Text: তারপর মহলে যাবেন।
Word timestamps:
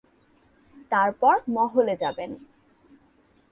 তারপর 0.91 1.35
মহলে 1.47 1.93
যাবেন। 1.95 2.31